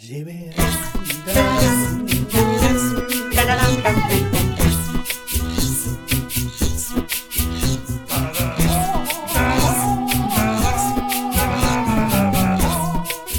[0.00, 0.54] Ge mig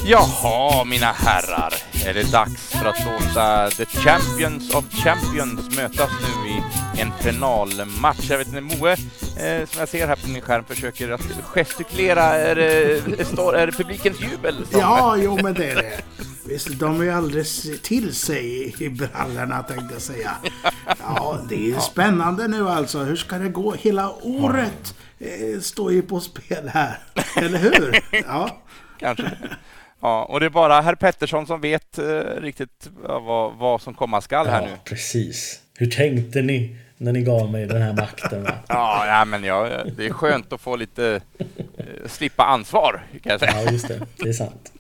[0.06, 1.74] Jaha, mina herrar.
[2.06, 6.62] Är det dags för att låta The Champions of Champions mötas nu i
[7.02, 8.30] en finalmatch?
[8.30, 12.24] Jag vet inte, Moe, eh, som jag ser här på min skärm, försöker att gestikulera.
[12.24, 14.66] Är det, står, är det publikens jubel?
[14.72, 16.02] Som, Ja, jo men det är det.
[16.50, 20.32] Visst, de är ju alldeles till sig i brallorna tänkte jag säga.
[21.00, 23.00] Ja, det är ju spännande nu alltså.
[23.00, 23.74] Hur ska det gå?
[23.74, 26.98] Hela året eh, står ju på spel här.
[27.38, 28.00] Eller hur?
[28.26, 28.62] Ja.
[29.00, 29.32] Kanske.
[30.02, 34.22] Ja, och det är bara herr Pettersson som vet eh, riktigt vad, vad som komma
[34.22, 34.78] skall här Ja, nu.
[34.84, 35.60] precis.
[35.78, 38.44] Hur tänkte ni när ni gav mig den här makten?
[38.44, 38.52] Va?
[38.68, 41.22] Ja, ja men ja, det är skönt att få lite
[41.78, 43.64] eh, slippa ansvar, kan jag säga.
[43.64, 44.06] Ja, just det.
[44.18, 44.72] Det är sant.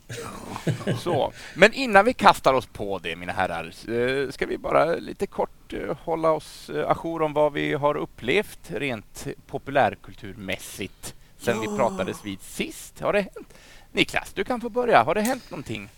[0.99, 1.33] Så.
[1.55, 5.73] Men innan vi kastar oss på det, mina herrar, eh, ska vi bara lite kort
[5.73, 12.25] eh, hålla oss eh, ajour om vad vi har upplevt rent populärkulturmässigt sen vi pratades
[12.25, 12.99] vid sist.
[12.99, 13.53] Har det hänt?
[13.91, 15.03] Niklas, du kan få börja.
[15.03, 15.89] Har det hänt någonting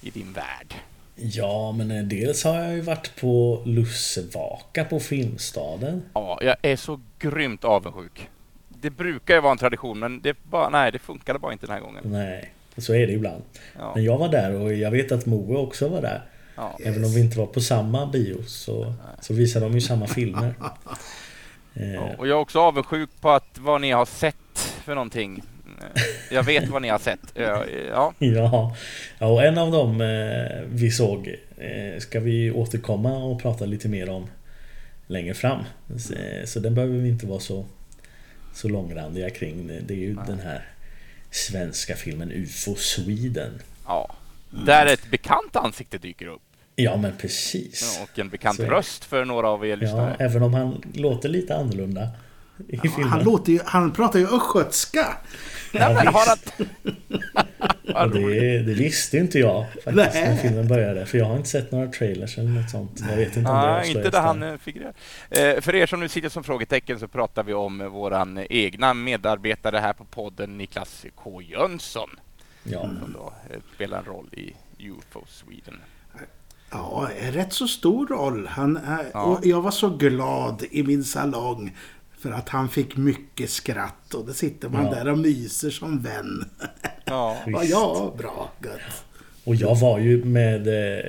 [0.00, 0.74] i din värld?
[1.14, 6.02] Ja, men dels har jag ju varit på Lussevaka på Filmstaden.
[6.14, 8.28] Ja, jag är så grymt avundsjuk.
[8.68, 11.74] Det brukar ju vara en tradition, men det, bara, nej, det funkade bara inte den
[11.74, 12.02] här gången.
[12.04, 13.42] Nej, så är det ibland.
[13.78, 13.92] Ja.
[13.94, 16.22] Men jag var där och jag vet att Moe också var där.
[16.56, 16.78] Ja.
[16.84, 20.54] Även om vi inte var på samma bio så, så visade de ju samma filmer.
[21.74, 25.42] Eh, Och jag är också avundsjuk på att vad ni har sett för någonting.
[25.94, 27.20] Eh, Jag vet vad ni har sett.
[27.34, 28.14] Ja, ja.
[28.18, 28.76] Ja,
[29.18, 33.88] ja och en av dem eh, vi såg eh, ska vi återkomma och prata lite
[33.88, 34.26] mer om
[35.06, 35.58] längre fram.
[35.98, 37.64] Så, eh, så den behöver vi inte vara så,
[38.54, 39.66] så långrandiga kring.
[39.86, 40.68] Det är ju den här
[41.30, 43.62] svenska filmen UFO Sweden.
[43.86, 44.14] ja.
[44.66, 46.42] Där ett bekant ansikte dyker upp.
[46.76, 48.00] Ja men precis.
[48.02, 50.16] Och en bekant Så röst för några av er Ja, lyssnare.
[50.18, 52.08] även om han låter lite annorlunda
[52.68, 53.08] i filmen.
[53.08, 55.16] Han, låter ju, han pratar ju östgötska.
[55.72, 56.66] Nej, men har han...
[57.94, 60.28] Och det, det visste inte jag faktiskt Nej.
[60.28, 61.06] när filmen började.
[61.06, 63.00] För jag har inte sett några trailers eller något sånt.
[63.10, 64.92] Jag vet inte om det Nej, avslöjas inte där han eh, figurerar.
[65.30, 68.94] Eh, för er som nu sitter som frågetecken så pratar vi om eh, våran egna
[68.94, 72.10] medarbetare här på podden, Niklas K Jönsson,
[72.64, 72.80] Ja.
[72.80, 73.32] som då
[73.74, 74.52] spelar en roll i
[74.88, 75.80] UFO Sweden.
[76.70, 78.46] Ja, en rätt så stor roll.
[78.46, 79.22] Han är, Ja.
[79.22, 81.76] och jag var så glad i min salong.
[82.22, 84.14] För att han fick mycket skratt.
[84.14, 84.90] Och då sitter man Ja.
[84.94, 86.44] där och myser som vän.
[87.04, 88.50] Ja, Ja, ja, bra.
[88.64, 89.04] Gött.
[89.44, 91.04] Och jag var ju med eh,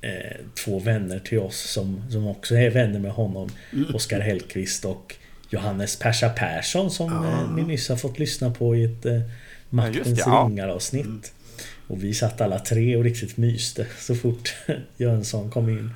[0.00, 3.48] eh, två vänner till oss som, som också är vänner med honom.
[3.72, 3.94] Mm.
[3.94, 5.14] Oskar Hellqvist och
[5.48, 7.28] Johannes Persa Persson som Ja.
[7.42, 9.20] eh, ni nyss har fått lyssna på i ett eh,
[9.70, 10.46] Maktens ja.
[10.48, 11.32] ringar avsnitt.
[11.86, 14.54] Och vi satt alla tre och riktigt myste så fort
[14.96, 15.90] Jönsson kom in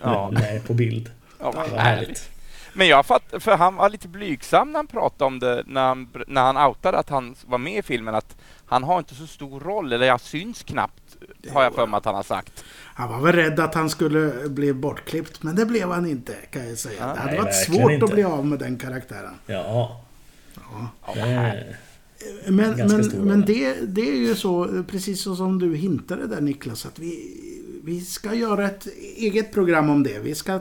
[0.00, 0.30] Ja.
[0.30, 1.10] med på bild.
[1.40, 2.30] ja Det var härligt.
[2.76, 6.08] Men jag fattar, för han var lite blygsam när han pratade om det, när han,
[6.26, 9.60] när han outade att han var med i filmen, att han har inte så stor
[9.60, 11.16] roll, eller jag syns knappt,
[11.52, 12.64] har jag för mig att han har sagt.
[12.94, 15.42] Han var väl rädd att han skulle bli bortklippt.
[15.42, 16.96] Men det blev han inte kan jag säga.
[17.00, 18.04] Ja, det hade nej, varit svårt inte.
[18.04, 19.34] att bli av med den karaktären.
[19.46, 20.00] Ja,
[21.06, 21.76] Ja, det.
[22.46, 26.98] Men, men, men det, det är ju så, precis som du hintade där Niklas, att
[26.98, 27.55] vi,
[27.86, 28.86] vi ska göra ett
[29.16, 30.18] eget program om det.
[30.18, 30.60] Vi ska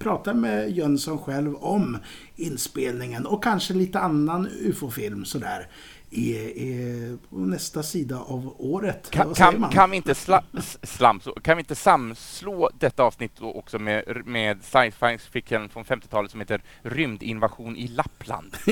[0.00, 1.98] prata med Jönsson själv om
[2.36, 5.68] inspelningen och kanske lite annan UFO-film sådär.
[6.10, 9.10] I, i, på nästa sida av året.
[9.10, 10.42] Kan, kan, kan, vi inte sla,
[10.82, 16.40] slam, kan vi inte samslå detta avsnitt också med, med science fiction från 50-talet som
[16.40, 18.56] heter Rymdinvasion i Lappland?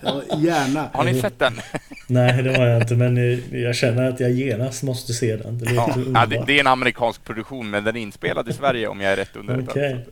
[0.00, 0.90] ja, gärna.
[0.92, 1.54] Har ni sett den?
[2.06, 5.58] nej det har jag inte men jag känner att jag genast måste se den.
[5.58, 8.88] Det Ja, ja, det, det är en amerikansk produktion men den är inspelad i Sverige
[8.88, 9.68] om jag är rätt underrättad.
[9.70, 10.06] Okej.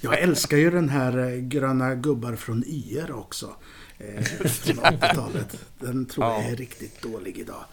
[0.00, 3.46] Jag älskar ju den här eh, Gröna gubbar från YR också.
[3.98, 5.56] Eh, från 80-talet.
[5.78, 6.50] Den tror jag Ja.
[6.50, 7.64] är riktigt dålig idag.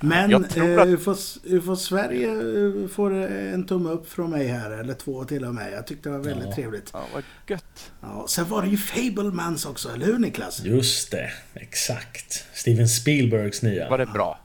[0.00, 1.14] Men Jag tror eh, att- UFO,
[1.44, 5.54] UFO Sverige eh, får eh, en tumme upp från mig här, eller två till och
[5.54, 5.72] med.
[5.72, 6.54] Jag tyckte det var väldigt Ja.
[6.54, 6.90] trevligt.
[6.92, 7.92] Ja, vad gött.
[8.00, 10.64] Ja, sen var det ju Fablemans också, eller hur Niklas?
[10.64, 12.44] Just det, exakt.
[12.52, 13.90] Steven Spielbergs nya.
[13.90, 14.38] Var det bra?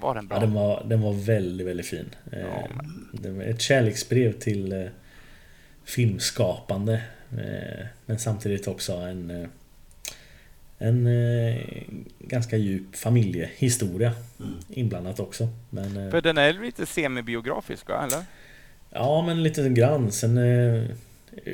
[0.00, 0.36] Var den bra?
[0.36, 2.14] Ja, den, var, den var väldigt, väldigt fin.
[2.32, 2.68] Ja,
[3.12, 4.90] Det var ett kärleksbrev till
[5.84, 7.02] filmskapande.
[8.06, 9.48] Men samtidigt också en,
[10.78, 11.60] en eh,
[12.18, 14.12] ganska djup familjehistoria
[14.68, 15.48] inblandat också.
[15.70, 18.04] Men, eh, För den är lite semibiografisk, va?
[18.04, 18.24] eller?
[18.90, 20.12] ja, men lite grann.
[20.12, 20.84] Sen eh,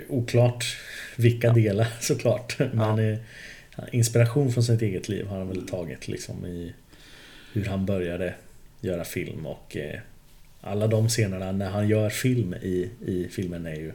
[0.09, 0.65] oklart
[1.17, 2.59] vilka delar såklart.
[2.73, 3.19] Men eh,
[3.93, 6.73] inspiration från sitt eget liv har han väl tagit liksom i
[7.53, 8.35] hur han började
[8.81, 10.01] göra film och eh,
[10.61, 13.93] alla de scenerna när han gör film i, i filmen är ju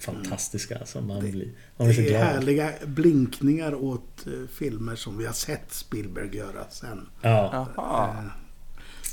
[0.00, 0.78] fantastiska.
[0.78, 5.26] Alltså man blir, man blir så Det är härliga blinkningar åt eh, filmer som vi
[5.26, 7.08] har sett Spielberg göra sen.
[7.22, 7.66] Ja.
[7.76, 8.24] Eh,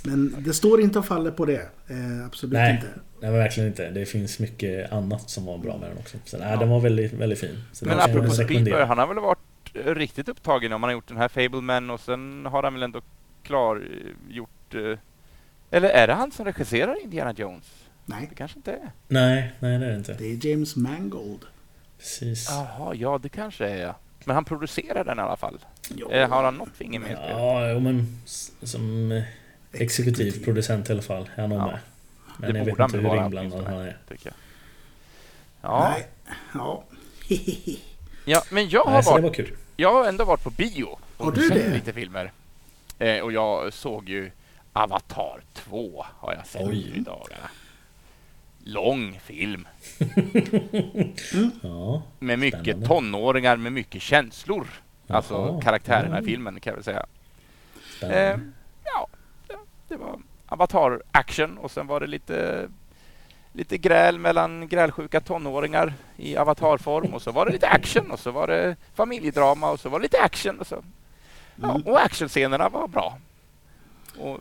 [0.03, 1.69] Men det står inte och faller på det.
[1.87, 2.73] Eh, absolut Nej.
[2.75, 2.87] inte.
[3.21, 3.89] nej men verkligen inte.
[3.89, 6.17] Det finns mycket annat som var bra med den också.
[6.25, 7.63] Så nej, den var väldigt, väldigt fin.
[7.71, 8.29] Så Men apropå.
[8.29, 9.39] Spielberg, han har väl varit
[9.73, 13.01] riktigt upptagen om han har gjort den här Fableman och sen har han väl ändå
[13.43, 14.75] klargjort...
[15.71, 17.84] Eller är det han som regisserar Indiana Jones?
[18.05, 18.91] Nej, Det kanske inte är.
[19.07, 20.13] Nej, nej det är det inte.
[20.13, 21.45] det är James Mangold.
[21.97, 22.47] Precis.
[22.49, 23.95] Jaha, ja det kanske är ja.
[24.25, 25.57] Men han producerar den i alla fall.
[25.95, 26.11] Ja.
[26.11, 27.17] Eh, har han något finger med?
[27.29, 28.21] Ja, jo, men
[28.63, 29.23] som eh,
[29.71, 30.43] exekutiv Exekutiv.
[30.45, 31.29] producent i alla fall.
[31.35, 31.65] är Han nog Ja.
[31.67, 31.79] med.
[32.37, 33.97] Men Det jag vet inte hur inblandad han är.
[34.09, 34.35] Tycker jag.
[35.61, 36.07] Ja, Nej.
[36.53, 36.83] Ja.
[38.25, 41.33] ja, men jag har, Nej, varit, var jag har ändå varit på bio Har och
[41.33, 41.73] du sett det?
[41.73, 42.31] lite filmer.
[42.99, 44.31] Eh, och jag såg ju
[44.73, 46.91] Avatar 2 har jag sett Oj.
[46.95, 47.49] i dagarna.
[48.67, 49.67] Lång film
[51.63, 52.87] Ja, med mycket Spännande.
[52.87, 54.67] tonåringar med mycket känslor.
[55.07, 55.61] Alltså Jaha.
[55.61, 56.25] karaktärerna i Ja.
[56.25, 57.05] filmen kan jag väl säga.
[58.01, 58.39] Eh,
[58.83, 59.07] ja,
[59.47, 59.57] det-
[59.87, 62.67] det var Avatar-action och sen var det lite
[63.53, 68.31] lite gräl mellan grälsjuka tonåringar i avatarform och så var det lite action och så
[68.31, 70.83] var det familjedrama och så var det lite action och så.
[71.55, 71.81] Ja, Mm.
[71.81, 73.17] och actionscenerna var bra.
[74.17, 74.39] Och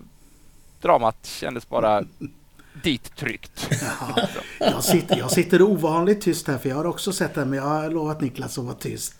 [0.80, 2.02] dramat kändes bara
[2.84, 3.68] dit tryckt.
[3.82, 4.28] Ja.
[4.58, 7.64] Jag, sitter, jag sitter ovanligt tyst här för jag har också sett den men jag
[7.66, 9.14] har lovat Niklas att vara tyst.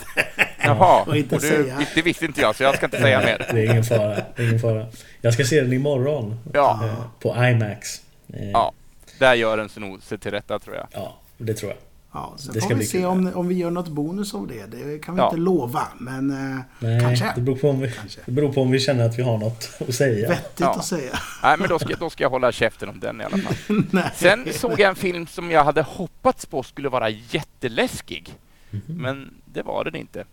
[0.64, 1.86] Jaha, Och inte och du, säga.
[1.94, 3.46] det visste inte jag så jag ska inte säga mer.
[3.52, 4.14] Det är ingen fara.
[4.36, 4.86] Det är ingen fara.
[5.20, 6.40] Jag ska se den imorgon.
[6.52, 8.00] Ja, eh, På IMAX.
[8.34, 8.72] Eh, Ja.
[9.18, 10.86] där gör den sig nog sig till rätta tror jag.
[10.92, 11.78] ja, det tror jag.
[12.14, 13.06] Ja, sen Det får ska vi bli se kul.
[13.06, 14.66] om, om vi gör något bonus av det.
[14.66, 15.26] Det kan vi Ja.
[15.28, 17.32] inte lova men eh, Nej, kanske.
[17.34, 18.20] det beror, på om vi, Kanske.
[18.26, 20.28] det beror på om vi känner att vi har något att säga.
[20.28, 20.74] Vettigt Ja.
[20.74, 21.18] att säga.
[21.42, 23.54] Nej, men då ska, då ska jag hålla käften om den i alla fall.
[24.14, 28.34] Sen såg jag en film som jag hade hoppats på skulle vara jätteläskig.
[28.70, 28.82] Mhm.
[28.86, 30.24] Men det var den inte.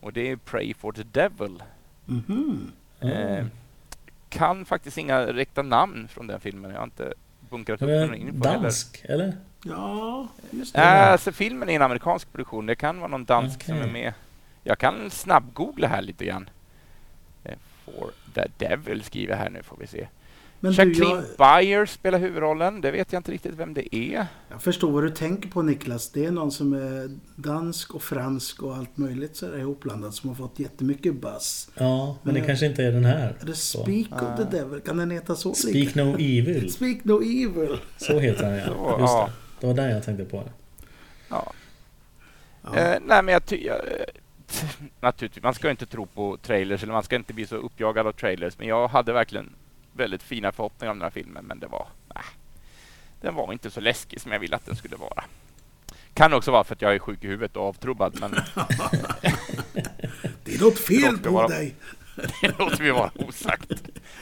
[0.00, 1.62] Och det är Pray for the Devil.
[2.06, 2.72] Mhm.
[3.00, 3.44] Eh,
[4.28, 6.70] kan faktiskt inga räkta namn från den filmen.
[6.70, 7.12] Jag har inte
[7.50, 8.60] bunkrat upp Den någon är info heller.
[8.62, 9.36] dansk, eller?
[9.64, 10.86] Ja, just Äh, det.
[10.88, 12.66] alltså filmen är en amerikansk produktion.
[12.66, 13.88] Det kan vara någon dansk som Okej.
[13.88, 14.12] är med.
[14.64, 16.50] Jag kan snabbgoogla här lite grann.
[17.44, 17.54] Eh,
[17.84, 20.08] For the Devil skriver här nu får vi se.
[20.62, 22.80] Men du, Jacqueline jag, Byers spelar huvudrollen.
[22.80, 24.26] Det vet jag inte riktigt vem det är.
[24.50, 26.10] jag förstår vad du tänker på Niklas.
[26.10, 30.28] Det är någon som är dansk och fransk och allt möjligt så är ihopblandat som
[30.28, 31.70] har fått jättemycket buzz.
[31.74, 33.36] Ja, men det Men- kanske inte är den här.
[33.40, 33.82] Är det Så.
[33.82, 34.56] Speak of the.
[34.58, 34.80] Devil?
[34.80, 35.54] Kan den heta så?
[35.54, 36.72] Speak No Evil.
[36.76, 37.78] Speak no evil.
[37.96, 39.00] Så heter den Så, ja.
[39.00, 39.26] Just ja.
[39.26, 39.60] det.
[39.60, 40.42] Det var den jag tänkte på.
[41.28, 41.52] Ja.
[42.62, 42.76] Ja.
[42.76, 43.74] Eh, nej, men jag tycker...
[45.00, 48.12] Naturligtvis, man ska inte tro på trailers eller man ska inte bli så uppjagad av
[48.12, 48.58] trailers.
[48.58, 49.50] Men jag hade verkligen
[49.92, 51.44] väldigt fina förhoppningar om den här filmen.
[51.44, 51.86] Men det var...
[52.14, 52.24] Nej,
[53.20, 55.24] den var inte så läskig som jag ville att den skulle vara.
[56.14, 58.20] Kan också vara för att jag är sjuk i huvudet och avtrubbad.
[58.20, 58.30] Men
[60.44, 61.74] Det är något fel på var- dig.
[62.42, 63.72] det låter vi vara osagt.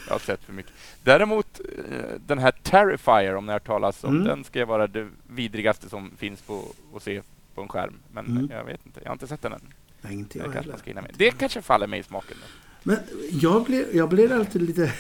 [0.07, 0.73] Jag har sett för mycket.
[1.03, 1.61] Däremot
[1.91, 4.25] eh, den här Terrifier, om ni har talas om Mm.
[4.27, 6.65] den, ska vara det vidrigaste som finns på
[6.97, 7.23] att se
[7.55, 7.95] på en skärm.
[8.13, 8.49] Men Mm.
[8.51, 9.73] jag vet inte, jag har inte sett den än.
[10.01, 11.11] Nej, inte Det jag kanske heller.
[11.17, 12.37] Det kanske faller mig i smaken.
[12.41, 12.47] Då.
[12.89, 12.97] Men
[13.31, 14.93] jag blir, jag blir alltid lite...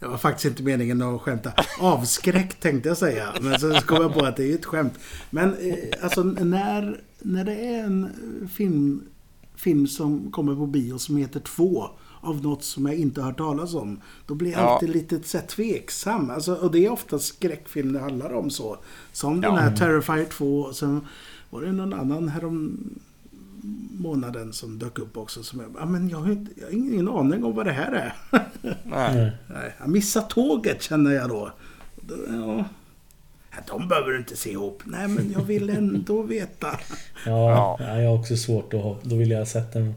[0.00, 1.52] Det var faktiskt inte meningen att skämta.
[1.80, 3.34] Avskräckt tänkte jag säga.
[3.40, 4.92] Men så kom jag på att det är ett skämt.
[5.30, 8.08] Men eh, alltså när, när det är en
[8.54, 9.02] film,
[9.56, 11.90] film som kommer på bio som heter Två
[12.20, 14.00] av något som jag inte har hört talas om.
[14.26, 14.64] Då blir jag Ja.
[14.74, 16.30] alltid lite så här, tveksam.
[16.30, 18.78] Alltså, och det är ofta skräckfilm det handlar om så.
[19.12, 19.60] Som den Ja.
[19.60, 20.60] här Terrifier 2.
[20.60, 21.00] Och sen
[21.50, 22.78] var det någon annan härom
[23.98, 25.42] månaden som dök upp också.
[25.42, 27.92] Som jag, ja, men jag, har inte, jag har ingen aning om vad det här
[27.92, 28.14] är.
[28.84, 29.32] Nej.
[29.46, 29.74] Nej.
[29.78, 31.52] Jag missar tåget känner jag då.
[32.00, 32.64] då ja.
[33.50, 34.82] Ja, De behöver du inte se ihop.
[34.84, 36.66] Nej, men jag vill ändå veta.
[37.26, 37.76] Ja, Ja.
[37.80, 37.98] ja.
[38.00, 38.96] jag har också svårt att ha...
[39.02, 39.94] Då vill jag ha sett den,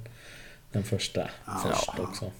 [0.71, 1.51] den första Ja.
[1.67, 2.31] först också.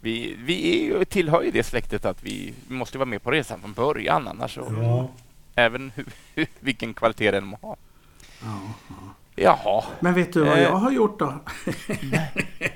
[0.00, 3.30] Vi, vi är ju, tillhör ju det släktet att vi, vi måste vara med på
[3.30, 5.08] resan från början annars så Ja,
[5.54, 6.06] även hur,
[6.60, 7.76] vilken kvalitet den må ha.
[8.42, 8.60] Ja.
[9.42, 10.62] Jaha, Men vet du vad Eh.
[10.62, 11.34] jag har gjort då?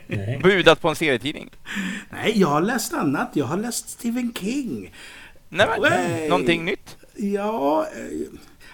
[0.06, 0.40] nej.
[0.42, 1.50] budat på en serietidning.
[2.10, 3.30] Nej, jag har läst annat.
[3.32, 4.94] Jag har läst Stephen King.
[5.48, 6.96] Nej, men, någonting nytt?
[7.16, 8.28] Ja, eh,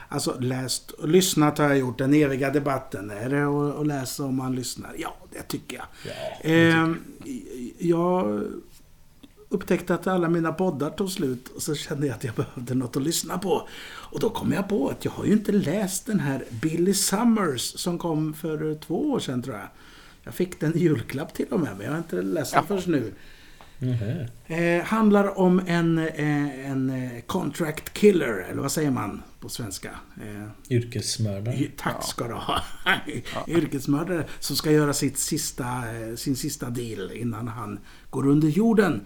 [0.09, 1.99] alltså läst och lyssnat har jag gjort.
[1.99, 3.11] Den eviga debatten.
[3.11, 3.45] Är det
[3.81, 4.91] att läsa om man lyssnar?
[4.99, 5.87] Ja, det tycker jag.
[6.43, 6.89] Ja, Eh,
[7.79, 8.43] jag
[9.49, 12.97] upptäckte att alla mina poddar tog slut och så kände jag att jag behövde något
[12.97, 13.69] att lyssna på.
[13.89, 17.61] Och då kom jag på att jag har ju inte läst den här Billy Summers
[17.81, 19.69] som kom för två år sedan tror jag.
[20.23, 22.81] Jag fick den i julklapp till och med, men jag har inte läst den Jaha.
[22.81, 23.13] förrän nu.
[23.81, 24.27] Mhm.
[24.47, 29.91] Eh, handlar om en, eh, en eh, contract killer, eller vad säger man på svenska?
[30.17, 31.67] Eh, Yrkesmördare.
[31.77, 32.61] tack ska du ha.
[33.49, 37.79] Yrkesmördare som ska göra sitt sista, eh, sin sista deal innan han
[38.11, 39.01] går under jorden.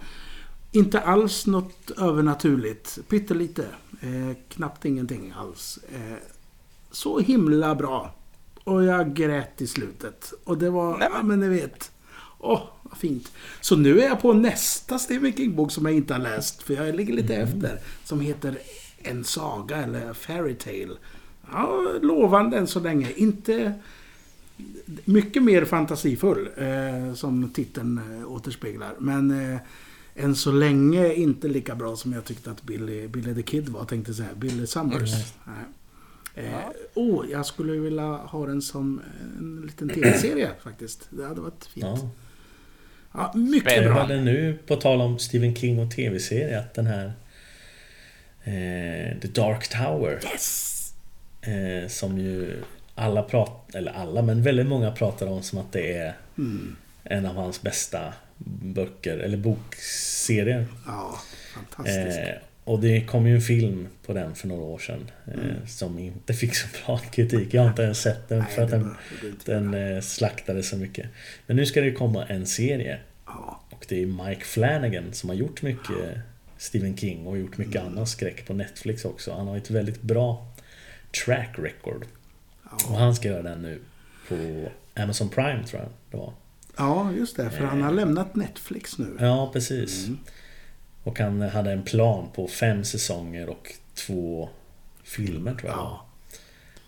[0.75, 2.99] Inte alls något övernaturligt.
[3.09, 3.65] Pyttelite.
[4.01, 5.79] Eh, knappt ingenting alls.
[5.95, 6.17] Eh,
[6.91, 8.15] så himla bra.
[8.63, 10.33] Och jag grät i slutet.
[10.43, 11.91] Och det var, Nej, men- ja men ni vet.
[12.39, 13.31] Åh, vad fint.
[13.61, 16.63] Så nu är jag på nästa Stephen King-bok som jag inte har läst.
[16.63, 17.79] För jag ligger lite efter.
[18.03, 18.57] Som heter
[18.97, 20.97] En saga eller Fairy Tale.
[21.51, 23.11] Ja, lovande än så länge.
[23.15, 23.73] Inte
[25.05, 26.49] mycket mer fantasifull.
[26.57, 28.95] Eh, som titeln eh, återspeglar.
[28.99, 29.59] Men eh,
[30.15, 33.85] än så länge inte lika bra som jag tyckte att Billy, Billy the Kid var.
[33.85, 34.29] Tänkte säga.
[34.35, 35.11] Billy Summers.
[35.45, 35.55] Nej.
[36.35, 36.53] Eh,
[36.93, 39.01] oh, jag skulle vilja ha den som
[39.39, 41.07] en liten tv-serie faktiskt.
[41.09, 41.85] Det hade varit fint.
[41.85, 42.09] Ja.
[43.11, 43.31] Ja.
[43.35, 44.15] mycket Spännande.
[44.15, 44.23] bra.
[44.23, 47.05] nu, på tal om Stephen King och tv-serie, att den här
[48.43, 50.93] eh, The Dark Tower, Yes!
[51.41, 52.63] eh, som ju
[52.95, 56.75] alla pratar, eller alla, men väldigt många pratar om som att det är Mm.
[57.13, 58.13] En av hans bästa
[58.61, 60.65] böcker, eller bokserier.
[60.85, 61.19] Ja,
[61.53, 62.17] fantastiskt.
[62.19, 65.67] Eh, och det kom ju en film på den för några år sedan eh, Mm.
[65.67, 67.53] som inte fick så bra kritik.
[67.53, 68.71] Jag har inte ens sett den för Nej, att
[69.45, 71.05] den, den eh, slaktade så mycket.
[71.47, 75.35] Men nu ska det komma en serie Ja, och det är Mike Flanagan som har
[75.35, 75.95] gjort mycket
[76.57, 77.87] Stephen King och gjort mycket Mm.
[77.93, 79.33] annan skräck på Netflix också.
[79.33, 80.47] Han har ett väldigt bra
[81.25, 82.05] track record.
[82.63, 82.95] Och ja.
[82.97, 83.79] han ska göra den nu
[84.29, 84.69] på
[85.01, 86.33] Amazon Prime tror jag det var.
[86.77, 87.49] Ja, just det.
[87.49, 89.17] För han har lämnat Netflix nu.
[89.19, 90.07] Ja, precis.
[90.07, 90.19] Mm.
[91.03, 93.71] Och han hade en plan på fem säsonger och
[94.07, 94.49] två
[95.03, 95.77] filmer tror jag.
[95.79, 96.05] Ja.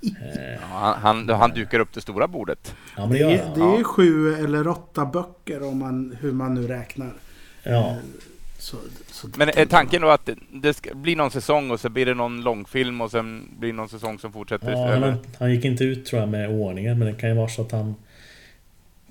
[0.01, 2.75] Eh, Ja, han, han, han dukar upp det stora bordet.
[2.97, 3.59] Ja, men Det det gör är, han.
[3.59, 7.13] det är sju eller åtta böcker om man, hur man nu räknar.
[7.63, 7.95] Ja,
[8.57, 8.77] Så,
[9.11, 12.05] så Men är tanken då att det, det ska bli någon säsong och så blir
[12.05, 14.71] det någon långfilm och sen blir det någon säsong som fortsätter?
[14.71, 17.47] ja han, han gick inte ut tror jag med ordningen men det kan ju vara
[17.47, 17.95] så att han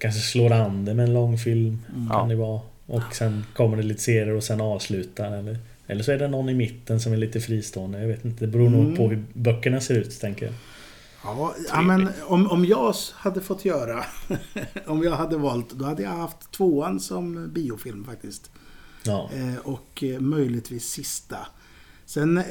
[0.04, 1.78] kanske slår an det med en långfilm.
[1.94, 2.10] Mm.
[2.10, 2.60] Kan det vara.
[2.86, 5.32] Och sen kommer det lite serier och sen avslutar.
[5.32, 8.00] Eller, eller så är det någon i mitten som är lite fristående.
[8.00, 8.44] Jag vet inte.
[8.46, 8.96] Det beror nog Mm.
[8.96, 10.54] på hur böckerna ser ut tänker jag.
[11.24, 14.04] Ja, ja, men om, om jag hade fått göra,
[14.86, 18.50] om jag hade valt, då hade jag haft tvåan som biofilm faktiskt.
[19.04, 21.36] Ja, Eh, och eh, möjligtvis sista.
[22.06, 22.44] Sen eh,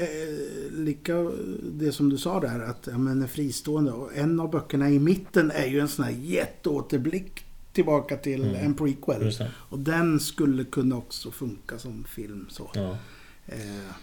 [0.72, 1.14] lika
[1.74, 5.00] det som du sa där att ja, men är fristående och en av böckerna i
[5.00, 7.43] mitten är ju en sån här jätteåterblick
[7.74, 8.56] tillbaka till Mm.
[8.66, 9.32] en prequel.
[9.52, 12.46] Och den skulle kunna också funka som film.
[12.50, 12.70] så.
[12.74, 12.98] Ja.
[13.46, 13.94] Eh,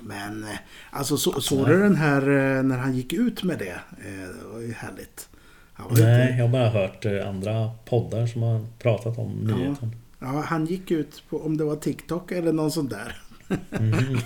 [0.00, 0.56] men eh,
[0.90, 3.80] alltså så, såg du den här eh, när han gick ut med det?
[4.02, 5.28] Det var ju härligt.
[5.78, 9.56] Nej, ute- jag har bara hört andra poddar som har pratat om Ja.
[9.56, 9.96] nyheten.
[10.18, 13.16] ja, han gick ut på om det var TikTok eller någon sån där.
[13.70, 14.18] Mhm.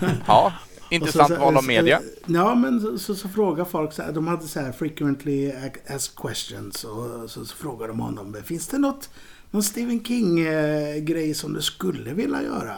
[0.26, 0.52] Ja,
[0.90, 2.00] intressant så- så- val av media.
[2.26, 5.52] Ja, men så, så, så frågar folk så här, de hade så här frequently
[5.88, 9.10] asked questions och så, så frågar de honom, finns det något,
[9.50, 12.76] någon Stephen King-grej som du skulle vilja göra?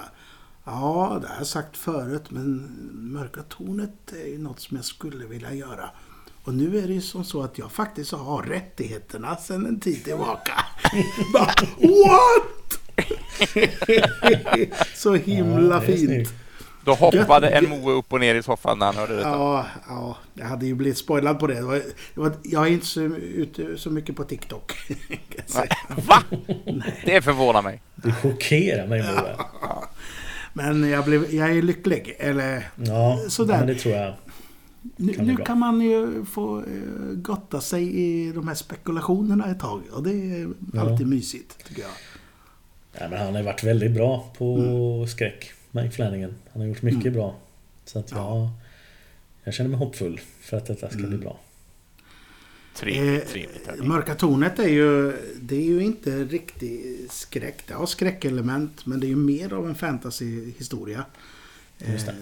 [0.65, 2.57] Ja, det har jag sagt förut, men
[2.93, 5.91] Mörka Tornet är ju något som jag skulle vilja göra.
[6.45, 10.05] Och nu är det ju som så att jag faktiskt har rättigheterna sedan en tid
[10.05, 10.53] tillbaka.
[11.33, 12.79] Bara, What?
[14.95, 16.29] så himla Ja, fint.
[16.85, 19.29] Då hoppade en Moe upp och ner i soffan när han hörde detta.
[19.29, 21.55] Ja, ja, jag hade ju blivit spoilad på det.
[21.55, 21.75] det, var,
[22.15, 24.73] det var, jag är inte så, ute så mycket på TikTok.
[26.07, 26.23] Va?
[27.05, 27.83] Det förvånar mig.
[27.95, 29.37] Det chockerar mig Moe.
[30.53, 32.17] Men jag, blev, jag är lycklig.
[32.19, 33.59] Eller, Ja, Sådär.
[33.59, 34.15] men det tror jag.
[34.97, 36.65] nu, Kan nu kan man ju få eh,
[37.15, 39.83] gotta sig i de här spekulationerna ett tag.
[39.93, 40.81] Och det är Ja.
[40.81, 41.91] alltid mysigt, tycker jag.
[42.99, 45.07] Ja, men han har varit väldigt bra på Mm.
[45.07, 46.35] skräck, Mike Flanagan.
[46.53, 47.37] Han har gjort mycket bra.
[47.85, 48.53] Så att jag, Ja.
[49.45, 51.11] jag känner mig hoppfull för att detta ska Mm.
[51.11, 51.41] bli bra.
[52.75, 53.85] Trevligt, Eh, trevligt.
[53.85, 57.63] Mörka tornet är ju, det är ju inte riktig skräck.
[57.67, 61.05] Det har skräckelement, men det är ju mer av en fantasyhistoria.
[61.79, 62.13] Just det.
[62.13, 62.19] Eh,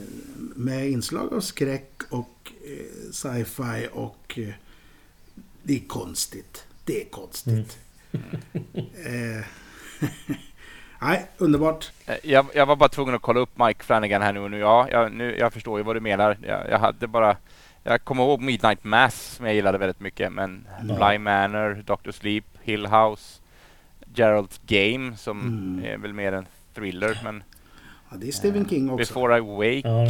[0.56, 4.54] med inslag av skräck och eh, sci-fi och eh,
[5.62, 6.64] det är konstigt.
[6.84, 7.78] Det är konstigt.
[9.04, 9.44] eh,
[11.00, 11.90] nej, underbart.
[12.06, 14.58] Eh, Jag, jag var bara tvungen att kolla upp Mike Flanagan här nu och nu.
[14.58, 16.36] Ja, jag, nu, jag förstår ju vad du menar.
[16.46, 17.36] Jag, jag hade bara...
[17.82, 20.32] Jag kommer ihåg Midnight Mass som jag gillade väldigt mycket.
[20.32, 20.94] Men Ja.
[21.08, 22.10] Bly Manor, Dr.
[22.10, 23.40] Sleep, Hill House,
[24.14, 25.92] Gerald's Game som Mm.
[25.92, 27.20] är väl mer en thriller.
[27.24, 27.42] Men
[28.10, 28.96] Ja, det är Stephen King också.
[29.14, 29.88] Before I Wake.
[29.88, 30.02] Ja,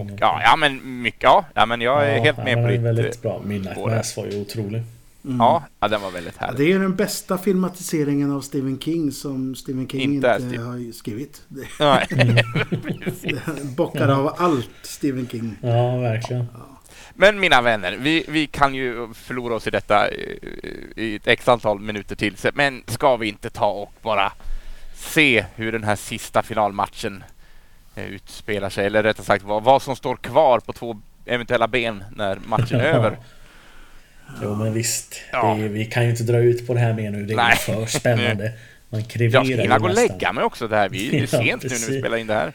[0.00, 1.22] Och, ja, ja, men mycket.
[1.22, 2.80] Ja, ja men jag är Ja, helt med på ditt...
[2.80, 3.40] väldigt eh, bra.
[3.44, 3.76] Midnight.
[3.86, 4.82] Mass var ju otrolig.
[5.26, 6.66] Ja, ja, den var väldigt Ja, härlig.
[6.66, 11.42] det är den bästa filmatiseringen av Stephen King som Stephen King Inte inte, har skrivit.
[11.80, 12.06] Nej.
[13.22, 15.56] det bockar av allt Stephen King.
[15.62, 16.46] Ja, verkligen.
[17.14, 20.10] Men mina vänner, vi, vi kan ju förlora oss i detta
[20.96, 22.36] i ett x antal minuter till.
[22.54, 24.32] Men ska vi inte ta och bara
[24.94, 27.24] se hur den här sista finalmatchen
[27.94, 28.86] eh, utspelar sig?
[28.86, 32.84] Eller rättare sagt vad, vad som står kvar på två eventuella ben när matchen är
[32.94, 33.18] över.
[34.42, 35.20] Jo men visst.
[35.32, 35.54] Ja.
[35.60, 37.24] Det, vi kan ju inte dra ut på det här mer nu.
[37.26, 37.56] Det är Nej.
[37.56, 38.52] för spännande.
[38.88, 40.68] Man Jag kreverar ska ju hinna gå och lägga mig också.
[40.68, 40.88] Det här.
[40.88, 41.98] Vi är Ja, sent nu när vi precis.
[41.98, 42.52] spelar in det här.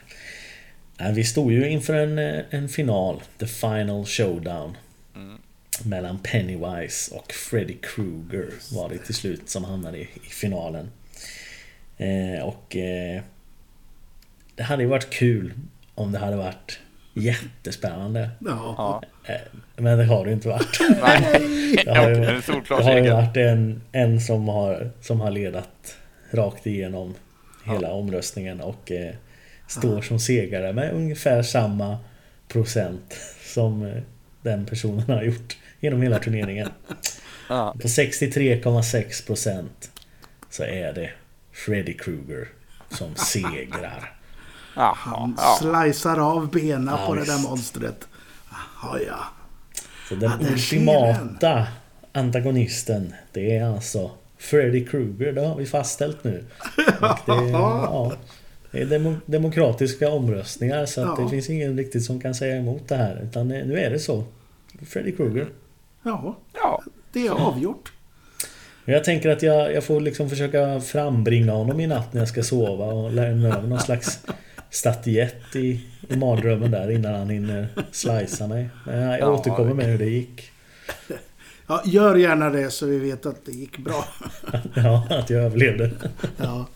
[0.98, 3.22] Nej, vi stod ju inför en, eh, en final.
[3.38, 4.76] The final showdown.
[5.16, 5.38] Mm.
[5.84, 10.90] Mellan Pennywise och Freddy Krueger var det till slut som hamnade i, i finalen.
[11.98, 13.22] Eh, och eh,
[14.54, 15.52] det hade ju varit kul
[15.94, 16.78] om det hade varit
[17.14, 18.30] jättespännande.
[18.40, 19.02] Ja.
[19.24, 19.34] Eh,
[19.76, 20.80] men det har det inte varit.
[21.02, 21.46] Nej,
[21.84, 22.14] Det har ju,
[22.68, 25.96] det har ju varit en, en som, har, som har ledat
[26.30, 27.14] rakt igenom
[27.64, 29.14] hela omröstningen och eh,
[29.66, 31.98] står som segrare med ungefär samma
[32.48, 34.02] procent som eh,
[34.42, 36.68] den personen har gjort genom hela turneringen.
[37.48, 37.74] Ja.
[37.82, 39.90] På 63,6 procent
[40.50, 41.10] så är det
[41.52, 42.48] Freddy Krueger
[42.90, 44.19] som segrar.
[44.80, 45.58] Jaha, Han ja.
[45.60, 48.08] slicear av benen Ja, på det där monstret.
[48.50, 49.18] Jaha, ja.
[50.08, 51.66] Så den Ja, ultimata
[52.12, 56.44] antagonisten det är alltså Freddy Krueger, det har vi fastställt nu.
[57.00, 58.12] Och det, ja,
[58.70, 61.24] det är demo, demokratiska omröstningar så att Ja.
[61.24, 63.20] det finns ingen riktigt som kan säga emot det här.
[63.22, 64.24] Utan det- nu är det så.
[64.88, 65.48] Freddy Krueger.
[66.02, 66.82] Ja, ja.
[67.12, 67.92] det är avgjort.
[68.84, 72.28] Men Jag tänker att jag, jag får liksom försöka frambringa honom i natt när jag
[72.28, 74.18] ska sova och lämna över någon slags
[74.70, 78.68] statyett i, i mardrömmen där innan han hinner slicea mig.
[78.86, 80.50] Men jag Ja, återkommer med hur det gick.
[81.66, 84.04] Ja, gör gärna det så vi vet att det gick bra.
[84.74, 85.90] Ja, att jag överlevde.
[86.36, 86.66] Ja.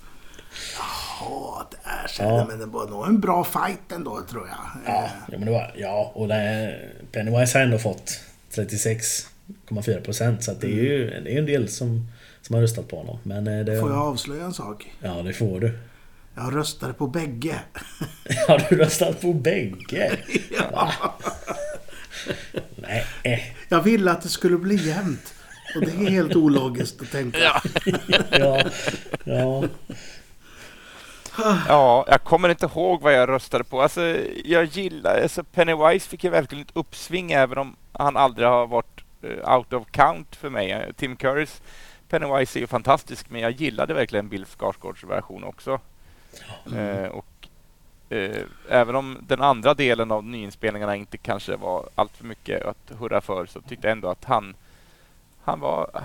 [0.78, 2.46] Jaha, där ser Ja.
[2.48, 4.56] Men det var nog en bra fight ändå tror jag.
[4.94, 6.74] Ja, ja, men det var, ja och det,
[7.12, 8.20] Pennywise har ändå fått
[8.54, 12.08] 36,4 procent så att det är ju det är en del som,
[12.42, 13.18] som har röstat på honom.
[13.22, 14.92] Men eh, det, Får jag avslöja en sak?
[15.02, 15.78] Ja, det får du.
[16.34, 17.60] Jag röstade på bägge.
[18.48, 20.18] Har du röstat på bägge?
[20.72, 20.92] Va?
[22.76, 23.06] Nej.
[23.22, 23.40] eh.
[23.68, 25.34] Jag ville att det skulle bli jämnt.
[25.74, 27.38] Och det är helt ologiskt att tänka.
[27.38, 27.62] Ja.
[29.24, 29.64] Ja,
[31.38, 33.82] ja, ja, jag kommer inte ihåg vad jag röstade på.
[33.82, 35.20] Alltså, jag gillar...
[35.22, 39.72] Alltså, Pennywise fick ju verkligen ett uppsving även om han aldrig har varit eh, out
[39.72, 40.92] of count för mig.
[40.96, 41.62] Tim Currys
[42.08, 45.80] Pennywise är ju fantastisk men jag gillade verkligen Bill Skarsgårds version också.
[46.76, 47.48] Eh, och
[48.08, 52.92] eh, även om den andra delen av nyinspelningarna inte kanske var allt för mycket att
[52.98, 54.54] hurra för så tyckte jag ändå att han
[55.44, 56.04] han var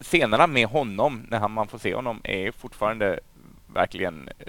[0.00, 3.20] scenerna med honom när han, man får se honom är fortfarande
[3.66, 4.46] verkligen eh,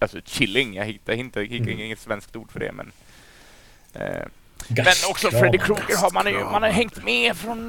[0.00, 0.74] alltså chilling.
[0.74, 1.80] Jag hittar inte hittar Mm.
[1.80, 2.92] inget svenskt ord för det men
[3.92, 4.26] eh,
[4.68, 7.66] men också Freddy Krueger har man ju man har hängt med från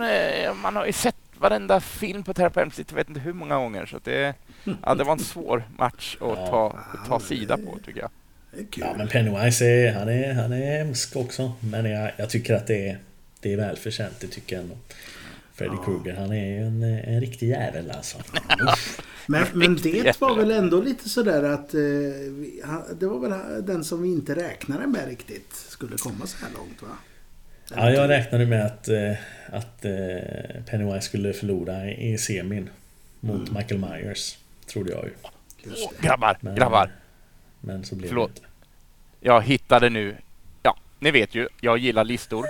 [0.62, 3.34] man har ju sett varenda film på Terra på Elm Street, jag vet inte hur
[3.34, 4.34] många gånger så att det
[4.86, 6.48] ja, det var en svår match att Ja.
[6.48, 8.10] ta, att ta sida på tycker jag.
[8.76, 11.52] Ja men Pennywise är, han är, han är hemsk också.
[11.60, 12.98] Men jag, jag tycker att det är,
[13.40, 14.78] det är välförtjänt, det tycker jag ändå.
[15.54, 15.84] Freddy Ja.
[15.84, 18.18] Krueger, han är ju en, en riktig jävel alltså.
[19.28, 21.80] Men, men det var väl ändå lite sådär att eh,
[23.00, 26.82] det var väl den som vi inte räknade med riktigt skulle komma så här långt
[26.82, 26.88] va?
[27.76, 29.12] Ja, jag räknade med att, eh,
[29.52, 29.92] att eh,
[30.70, 32.70] Pennywise skulle förlora i semin
[33.20, 33.54] mot Mm.
[33.54, 34.38] Michael Myers.
[34.66, 35.12] Trodde jag ju.
[35.84, 36.92] Åh, grabbar, Men, grabbar.
[37.62, 38.32] Men så blev Förlåt.
[38.36, 38.50] det inte.
[39.20, 40.16] Jag hittade nu,
[40.64, 42.46] ja, ni vet ju, jag gillar listor.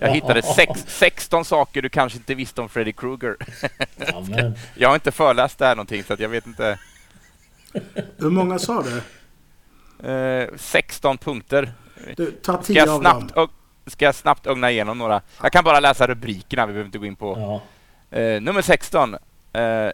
[0.00, 3.36] Jag hittade sex, 16 saker du kanske inte visste om Freddy Krueger.
[4.74, 6.78] Jag har inte föreläst det här någonting så att jag vet inte.
[8.16, 9.02] Hur många sa du?
[10.10, 11.72] Eh, 16 punkter.
[12.16, 13.48] du ta Ska 10 jag, av snabbt, dem.
[13.86, 15.20] Ska jag snabbt ögna igenom några?
[15.42, 17.38] Jag kan bara läsa rubrikerna, vi behöver inte gå in på.
[17.38, 17.60] ja.
[18.18, 19.14] Eh, nummer 16.
[19.14, 19.18] Eh,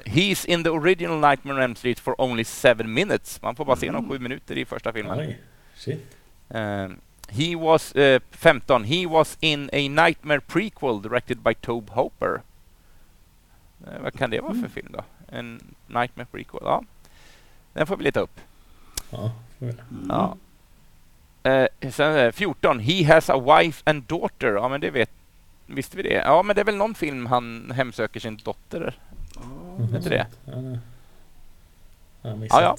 [0.04, 3.42] he's in the original Nightmare on Elm Street for only seven minutes.
[3.42, 5.18] Man får bara se honom sju minuter i första filmen.
[5.18, 5.40] Oj.
[5.74, 6.16] Shit.
[6.48, 6.88] Eh,
[7.28, 8.84] he was, eh, 15.
[8.84, 12.40] He was in a Nightmare prequel directed by Tobe Hooper.
[13.86, 15.04] Eh, vad kan det vara för film då?
[15.28, 16.60] En Nightmare prequel?
[16.64, 16.82] Ja.
[17.72, 18.40] Den får vi leta upp.
[19.10, 19.32] Ja.
[19.60, 19.76] Mm.
[20.08, 20.36] Ja.
[21.42, 22.78] Eh, sen eh, 14.
[22.80, 24.52] He has a wife and daughter.
[24.54, 25.10] Ja, men det vet...
[25.66, 26.22] Visste vi det?
[26.24, 28.98] Ja, men det är väl någon film han hemsöker sin dotter?
[29.78, 29.96] Mhm.
[29.96, 30.26] Inte det?
[32.22, 32.76] Ja, Ja.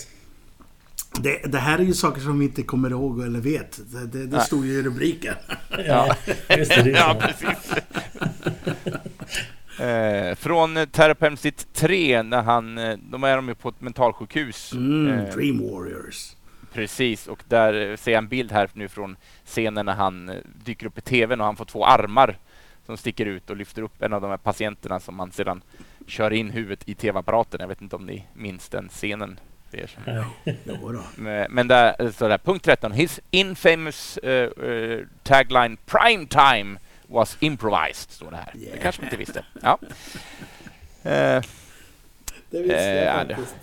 [1.20, 3.80] Det, det här är ju saker som vi inte kommer ihåg eller vet.
[3.92, 5.36] Det, det, det stod ju i rubriken.
[5.88, 6.16] Ja,
[6.58, 6.84] just det.
[6.84, 7.28] det är ja, så.
[7.28, 7.74] precis.
[9.80, 14.74] Eh, från Terrapemsit 3, när han, eh, de är de ju på ett mentalsjukhus.
[14.74, 16.32] Mm, Eh, Dream Warriors.
[16.74, 20.36] Precis, och där eh, ser jag en bild här nu från scenen när han eh,
[20.66, 22.38] dyker upp i TVn och han får två armar
[22.86, 25.62] som sticker ut och lyfter upp en av de här patienterna som man sedan
[26.08, 27.60] kör in huvudet i TV-apparaten.
[27.62, 29.40] Jag vet inte om ni minns den scenen.
[29.72, 29.90] er
[30.66, 31.04] då.
[31.50, 32.92] Men- där eh, står det punkt 13.
[32.92, 38.52] His infamous eh, eh, tagline Prime time was improvised, står det här.
[38.54, 38.80] Det Yeah.
[38.82, 39.46] kanske man inte visste.
[39.62, 39.80] Ja.
[41.06, 41.42] Eh,
[42.50, 43.56] Det visste jag ja, det- faktiskt.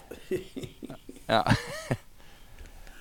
[1.26, 1.52] Ja.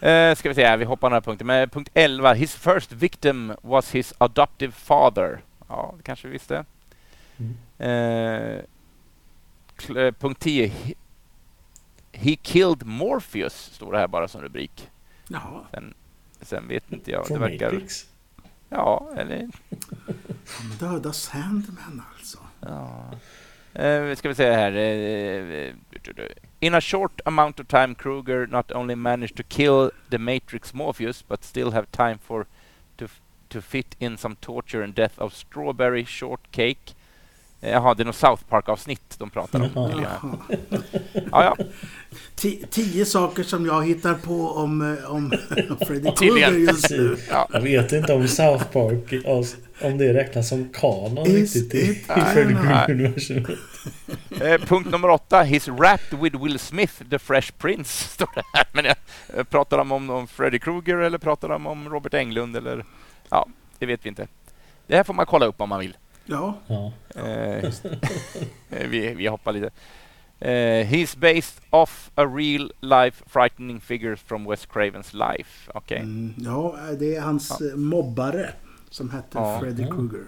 [0.02, 1.46] Eh, ska vi se, här, vi hoppar några punkter.
[1.46, 2.34] Men punkt 11.
[2.34, 5.42] His first victim was his adoptive father.
[5.68, 6.66] Ja, det kanske vi visste.
[7.38, 7.58] Mm.
[7.78, 8.64] Eh,
[10.20, 10.68] punkt 10.
[10.68, 10.94] He,
[12.12, 14.90] he killed Morpheus, står det här bara som rubrik.
[15.28, 15.66] Jaha.
[15.72, 15.94] Sen,
[16.42, 17.26] sen vet inte jag.
[17.28, 17.72] Det verkar...
[17.72, 18.06] Matrix.
[18.70, 19.50] Ja, eller...
[20.48, 22.38] Han döda Sandman alltså.
[22.60, 23.12] Ja.
[23.82, 24.72] Eh, ska vi se här.
[26.62, 31.24] In a short amount of time Kruger not only managed to kill the Matrix Morpheus
[31.28, 32.46] but still have time for
[32.98, 36.94] to, f- to fit in some torture and death of Strawberry Shortcake.
[37.62, 39.70] Eh, Jaha, det är något South Park-avsnitt de pratar om.
[40.02, 40.38] Jaha.
[41.32, 41.58] Ja, ja.
[42.36, 45.32] Ti- Tio saker som jag hittar på om, eh, om
[45.88, 46.16] Freddy Tydligen.
[46.16, 47.18] Krueger just nu.
[47.30, 47.48] Ja.
[47.54, 49.26] Jag vet inte om South Park,
[49.82, 51.94] om det räknas som kanon riktigt i, i
[52.34, 52.54] Freddy?
[52.54, 53.58] Krueger-universumet.
[54.42, 55.44] Eh, punkt nummer åtta.
[55.44, 58.66] He's rapped with Will Smith, the Fresh Prince, står det här.
[58.72, 58.96] Men jag,
[59.34, 62.86] eh, pratar de om, om Freddy Krueger eller pratar de om Robert Englund eller?
[63.30, 63.48] Ja,
[63.80, 64.28] det vet vi inte.
[64.88, 65.98] Det här får man kolla upp om man vill.
[66.26, 66.92] Ja, Ja.
[67.16, 67.26] Eh,
[68.70, 69.70] eh, vi, vi hoppar lite.
[70.40, 75.72] Eh, he's based off a real life frightening figure from Wes Cravens life.
[75.74, 75.98] Okej.
[76.00, 78.50] mm, ja, det är hans eh, mobbare
[78.90, 79.60] som hette Ja.
[79.60, 79.90] Freddy Ja.
[79.90, 80.24] Krueger.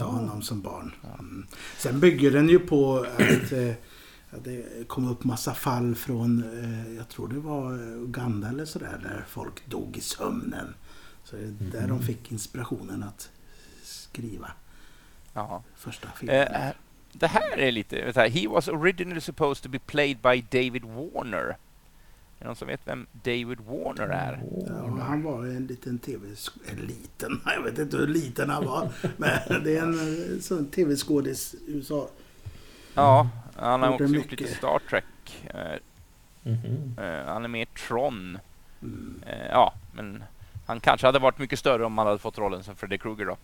[0.00, 0.10] Jaha.
[0.10, 0.94] honom som barn.
[1.18, 1.46] Mm.
[1.78, 3.72] Sen bygger den ju på att eh,
[4.44, 9.00] det kom upp massa fall från, eh, jag tror det var eh, Uganda eller sådär,
[9.02, 10.74] där folk dog i sömnen.
[11.24, 13.30] Så det är där de fick inspirationen att
[13.82, 14.50] skriva
[15.32, 15.62] Ja.
[15.76, 16.36] första filmen.
[16.36, 16.70] Eh,
[17.12, 18.12] det här är lite...
[18.12, 21.56] du, He was originally supposed to be played by David Warner.
[22.38, 24.42] Är det någon som vet vem David Warner är?
[24.68, 26.26] Ja, han var en liten tv...
[26.70, 27.40] En liten?
[27.56, 28.88] Jag vet inte hur liten han var.
[29.16, 29.94] Men det är en
[30.34, 32.08] eh, sån tv-skådis i USA.
[32.94, 34.40] Ja, han har också gjort mycket.
[34.40, 35.04] lite Star Trek.
[36.42, 36.96] Mhm.
[36.98, 38.38] eh, han är med i Tron.
[38.82, 39.22] Mm.
[39.50, 40.24] Ja, men
[40.66, 43.36] han kanske hade varit mycket större om han hade fått rollen som Freddy Krueger då.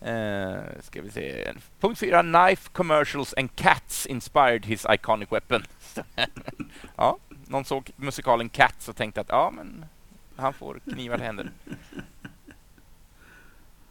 [0.00, 1.52] Eh, ska vi se.
[1.80, 2.22] Punkt fyra.
[2.22, 5.64] Knife commercials and cats inspired his iconic weapon.
[6.96, 9.84] ja, någon såg musikalen Cats och tänkte att ja, men
[10.36, 11.50] han får knivar till händer.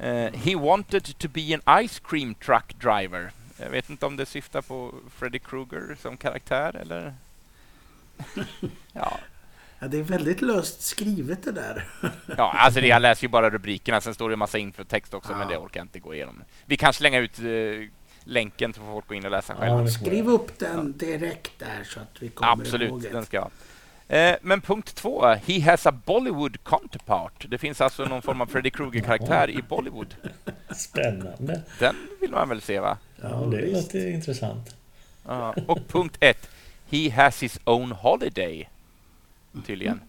[0.03, 3.31] Uh, he wanted to be an ice cream truck driver.
[3.57, 7.13] Jag vet inte om det syftar på Freddy Krueger som karaktär eller?
[8.93, 9.19] ja,
[9.79, 11.87] Ja, det är väldigt löst skrivet det där.
[12.37, 15.31] Ja, alltså det, jag läser ju bara rubrikerna, sen står det en massa infotext också,
[15.31, 15.47] men Ja.
[15.47, 16.43] det orkar jag inte gå igenom.
[16.65, 17.45] Vi kan slänga ut eh,
[18.23, 19.87] länken så får folk gå in och läsa Ja, själva.
[19.87, 23.09] Skriv upp den direkt där så att vi kommer ihåg Absolut, det.
[23.09, 23.51] den ska jag.
[24.07, 27.45] Eh, men punkt två, he has a Bollywood counterpart.
[27.49, 30.15] Det finns alltså någon form av Freddy Krueger-karaktär i Bollywood.
[30.75, 31.61] Spännande.
[31.79, 32.97] Den vill man väl se va?
[33.21, 34.75] Ja, det låter intressant.
[35.67, 36.49] Och punkt ett,
[36.91, 38.69] he has his own holiday.
[39.65, 40.01] Tydligen.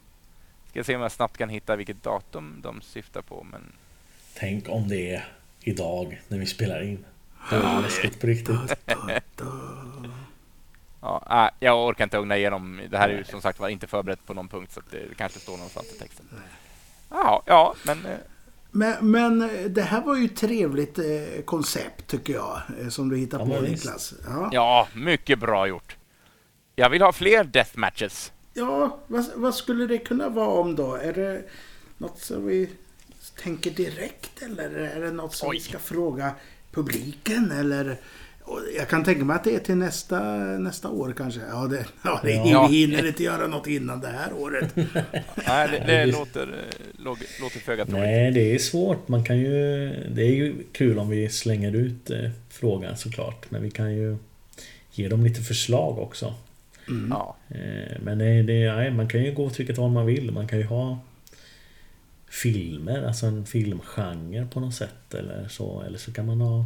[0.71, 3.73] Ska se om jag snabbt kan hitta vilket datum de syftar på, men
[4.35, 5.29] Tänk om det är
[5.61, 7.05] idag när vi spelar in.
[7.51, 8.57] Det är läskigt på riktigt.
[11.03, 12.81] Ja, nej, jag orkar inte ugna igenom.
[12.91, 15.15] Det här är ju som sagt var inte förberett på någon punkt så att det
[15.17, 16.27] kanske står någonstans i texten.
[17.11, 18.17] Ja, ja, men eh,
[18.71, 22.61] Men, men eh, det här var ju ett trevligt eh, koncept tycker jag.
[22.81, 23.61] eh, Som du hittar Ja, på.
[23.61, 24.15] Niklas.
[24.27, 25.97] Ja, ja, mycket bra gjort.
[26.77, 28.33] Jag vill ha fler deathmatches.
[28.61, 30.95] Ja vad, vad skulle det kunna vara om då?
[30.95, 31.43] Är det
[31.99, 32.69] något som vi
[33.43, 35.57] tänker direkt eller är det något som Oj.
[35.57, 36.31] vi ska fråga
[36.73, 37.51] publiken?
[37.51, 37.97] Eller,
[38.77, 40.21] jag kan tänka mig att det är till nästa,
[40.59, 41.41] nästa år kanske.
[41.51, 42.67] Ja, det, ja, det, Ja.
[42.71, 44.71] vi hinner inte göra något innan det här året.
[45.47, 46.65] Nej, det, det låter,
[47.41, 48.03] låter föga troligt.
[48.05, 49.09] Nej, det är svårt.
[49.09, 49.51] Man kan ju...
[50.15, 53.51] Det är ju kul om vi slänger ut eh, frågan såklart.
[53.51, 54.17] Men vi kan ju
[54.93, 56.35] ge dem lite förslag också.
[56.91, 57.11] Mm.
[57.11, 60.31] Ja, Eh, Men det, det, man kan ju gå åt vilket håll man vill.
[60.33, 60.99] Man kan ju ha
[62.31, 65.83] filmer, alltså en filmgenre på något sätt eller så.
[65.83, 66.65] Eller så kan man ha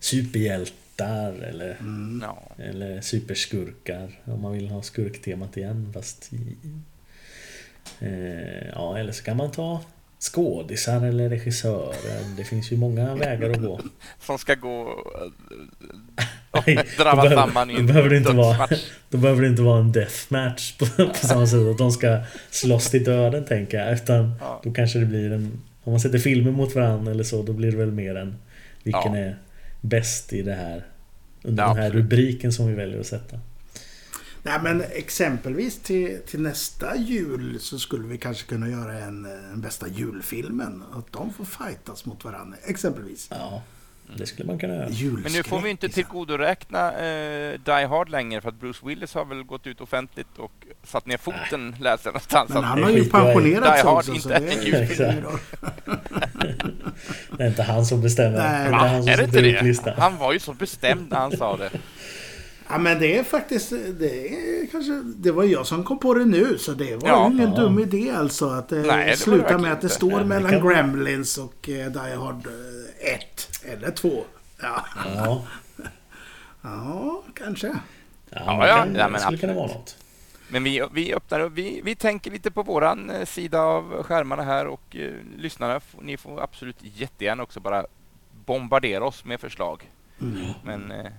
[0.00, 2.20] superhjältar eller, Mm.
[2.22, 2.42] ja.
[2.58, 4.20] eller superskurkar.
[4.24, 6.56] Om man vill ha skurktemat igen fast i...
[8.00, 9.80] Eh, ja, eller så kan man ta
[10.18, 12.36] skådisar eller regissörer.
[12.36, 13.80] Det finns ju många vägar att gå.
[14.20, 15.32] Som ska gå och
[16.16, 16.26] Nej,
[16.98, 18.68] drabba då behöver- samman i en behöver det inte vara-.
[19.10, 22.18] Då behöver det inte vara en deathmatch på, på samma sätt att de ska
[22.50, 23.94] slåss till döden tänker jag.
[23.94, 24.60] Utan Ja.
[24.64, 25.62] då kanske det blir en...
[25.84, 28.36] Om man sätter filmer mot varandra eller så, då blir det väl mer en...
[28.82, 29.16] Vilken Ja.
[29.18, 29.38] är
[29.80, 30.84] bäst i det här...
[31.42, 32.04] Under Ja, den här absolut.
[32.04, 33.36] rubriken som vi väljer att sätta.
[34.42, 39.60] Nej men exempelvis till, till nästa jul så skulle vi kanske kunna göra en, en
[39.60, 40.82] bästa julfilmen.
[40.94, 42.56] Att de får fightas mot varandra.
[42.66, 43.26] Exempelvis.
[43.30, 43.62] Ja,
[44.16, 44.88] det skulle man kunna göra.
[44.88, 45.24] Julskräck.
[45.24, 49.24] Men nu får vi inte tillgodoräkna eh, Die Hard längre för att Bruce Willis har
[49.24, 50.52] väl gått ut offentligt och
[50.84, 52.50] satt ner foten läser jag någonstans.
[52.50, 54.10] Men han det har ju Die Hard, också.
[54.10, 55.38] inte så det en är roll.
[57.36, 58.38] Det är inte han som bestämmer.
[58.38, 58.68] Nej.
[58.70, 59.62] det är han som Är det inte det?
[59.62, 59.94] listan.
[59.98, 61.70] Han var ju så bestämd när han sa det.
[62.68, 66.24] Ja men det är faktiskt, det är kanske, det var jag som kom på det
[66.24, 67.28] nu så det var Ja.
[67.28, 67.60] ju ingen Ja.
[67.60, 71.68] dum idé alltså att det, Nej, verkligen med att det står Nej, mellan Gremlins och
[71.68, 72.46] eh, Die Hard
[73.48, 74.24] 1 eller 2.
[74.60, 74.86] Ja.
[75.04, 75.44] Ja,
[76.62, 77.66] ja, kanske.
[78.30, 79.08] ja, Ja, men ja.
[79.08, 79.96] det skulle kunna vara något.
[80.48, 81.52] Men vi, vi öppnar upp.
[81.52, 86.16] Vi, vi tänker lite på våran eh, sida av skärmarna här och eh, lyssnarna, ni
[86.16, 87.86] får absolut jättegärna också bara
[88.46, 89.90] bombardera oss med förslag.
[90.20, 90.46] Mm.
[90.64, 91.12] Men eh,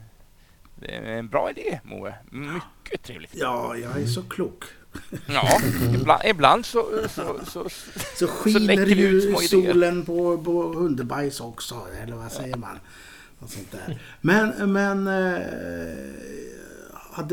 [0.75, 2.13] det är en bra idé, Moe.
[2.29, 3.35] Mycket trevligt.
[3.35, 4.63] Ja, jag är så klok.
[5.27, 5.60] Ja,
[5.93, 7.69] ibland, ibland så, så, så,
[8.15, 12.79] Så skiner ju solen på, på hundbajs också, eller vad säger man?
[13.39, 13.99] Något sånt där.
[14.21, 15.47] Men, men eh,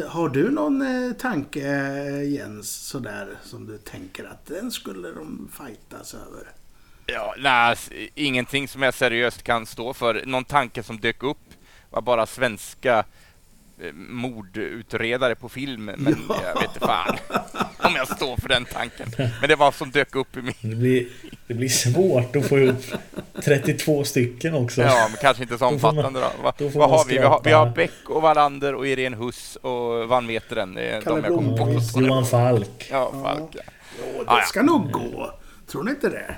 [0.09, 5.48] har du någon eh, tanke eh, Jens, sådär som du tänker att den skulle de
[5.53, 6.48] fightas över?
[7.07, 7.77] Ja, nej,
[8.14, 10.22] ingenting som jag seriöst kan stå för.
[10.27, 11.38] Någon tanke som dök upp
[11.90, 13.05] var bara svenska
[13.94, 15.85] mordutredare på film.
[15.85, 16.40] Men Ja.
[16.44, 17.16] jag vet inte fan
[17.85, 19.07] om jag står för den tanken.
[19.40, 20.55] Men det var som dök upp i min...
[20.61, 21.07] Det blir,
[21.47, 22.83] det blir svårt att få ihop
[23.45, 24.83] 32 stycken också.
[24.83, 26.42] Ja, men kanske inte så omfattande då.
[26.42, 27.12] Va, då vad har vi?
[27.18, 27.66] Vi har, vi har.
[27.71, 30.75] Beck och Wallander och Irene Huss och Van Meteren.
[30.75, 32.01] Det är Kalle de jag kommer Ja, på.
[32.03, 32.88] Johan Falk.
[32.90, 33.51] Ja, Falk.
[33.53, 33.62] Ja.
[33.99, 34.45] Jo, det Ah, ja.
[34.45, 35.35] ska nog gå.
[35.71, 36.35] Tror ni inte det?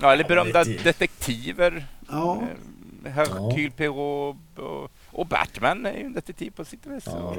[0.00, 0.82] ja, eller berömda inte.
[0.84, 1.86] detektiver.
[2.10, 2.42] Ja.
[3.04, 7.04] Eh, Hercule Poirot och, och Batman är ju en detektiv på sitt vis.
[7.06, 7.34] Ja.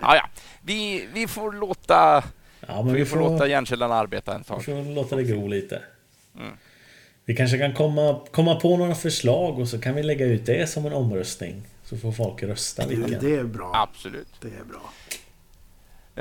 [0.00, 0.22] Ja, ja.
[0.62, 2.24] Vi, vi får låta,
[2.66, 4.64] Ja, men vi vi får låta hjärnkällan arbeta en vi tag.
[4.64, 5.82] får låta det gro lite.
[6.36, 6.52] Mm.
[7.24, 10.70] Vi kanske kan komma, komma på några förslag och så kan vi lägga ut det
[10.70, 11.62] som en omröstning.
[11.84, 13.20] Så får folk rösta vilken.
[13.20, 13.70] det är bra.
[13.74, 14.28] Absolut.
[14.40, 14.92] Det är bra.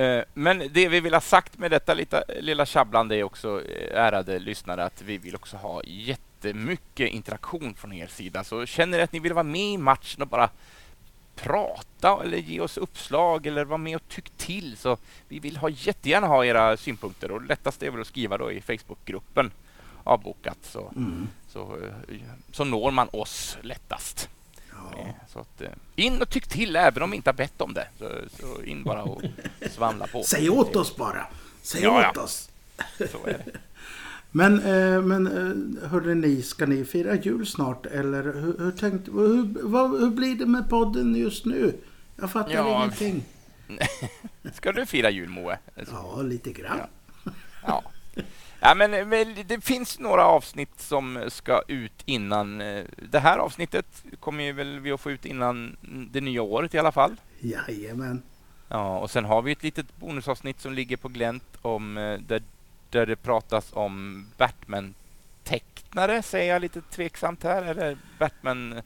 [0.04, 3.98] Eh, Men det vi vill ha sagt med detta lilla, lilla tjabblande är också, eh,
[4.02, 8.44] ärade lyssnare, att vi vill också ha jättemycket interaktion från er sida.
[8.44, 10.50] Så känner ni att ni vill vara med i matchen och bara
[11.44, 14.98] prata eller ge oss uppslag eller vara med och tyck till så
[15.28, 18.62] vi vill ha jättegärna ha era synpunkter och lättast är väl att skriva då i
[18.62, 19.52] Facebookgruppen
[20.04, 21.28] avbokat så, Mm.
[21.50, 22.16] så, eh,
[22.52, 24.30] så når man oss lättast.
[24.72, 25.00] Ja.
[25.00, 27.74] Eh, Så att, eh, in och tyck till även om vi inte har bett om
[27.74, 27.88] det.
[28.00, 29.22] Så, så in bara och
[29.72, 30.24] svamla på.
[30.24, 31.28] Säg åt oss bara.
[31.62, 32.22] Säg Ja, åt ja.
[32.22, 32.50] oss.
[32.98, 33.52] Så är det.
[34.38, 39.12] Men, eh, men eh, hörde ni, ska ni fira jul snart eller hur, hur, tänkte,
[39.12, 41.78] hur, vad, hur blir det med podden just nu?
[42.16, 43.24] Jag fattar Ja, ingenting.
[44.54, 45.60] Ska du fira jul Moe?
[45.92, 46.80] Ja, lite grann.
[47.66, 47.84] Ja.
[48.60, 52.62] Ja, men, men det finns några avsnitt som ska ut innan.
[52.62, 55.78] eh, Det här avsnittet kommer ju väl vi att få ut innan
[56.12, 57.16] det nya året i alla fall.
[57.40, 58.22] Jajamän.
[58.70, 62.42] Ja, och sen har vi ett litet bonusavsnitt som ligger på glänt om eh, där,
[62.90, 67.64] där det pratas om Batman-tecknare, säger jag lite tveksamt här.
[67.64, 68.82] Eller Batman eh,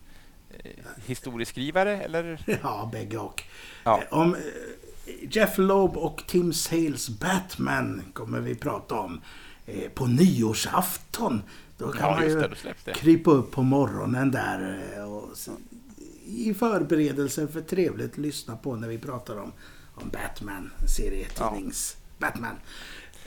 [1.06, 2.44] historieskrivare eller?
[2.64, 3.44] Ja, bägge och.
[3.84, 4.02] Ja.
[4.02, 4.42] Eh, Om eh,
[5.22, 9.22] Jeff Loeb och Tim Sales Batman kommer vi prata om.
[9.94, 11.44] På nyårsafton.
[11.78, 12.42] Då kan Ja, man ju
[12.86, 14.82] det, krypa upp på morgonen där.
[15.06, 15.30] Och
[16.26, 19.52] I förberedelser för trevligt lyssna på när vi pratar om,
[19.96, 20.72] om Batman.
[20.98, 22.56] Serietidnings Batman.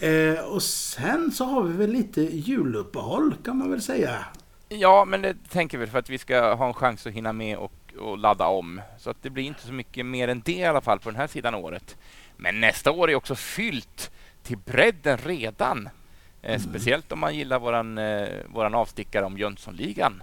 [0.05, 4.25] Eh, och sen så har vi väl lite juluppehåll kan man väl säga.
[4.69, 7.57] Ja, men det tänker vi för att vi ska ha en chans att hinna med
[7.57, 8.81] och, och ladda om.
[8.99, 11.21] Så att det blir inte så mycket mer än det i alla fall på den
[11.21, 11.97] här sidan året.
[12.37, 14.11] Men nästa år är också fyllt
[14.43, 15.89] till bredden redan.
[16.43, 20.23] Eh, speciellt om man gillar våran, eh, våran avstickare om Jönssonligan.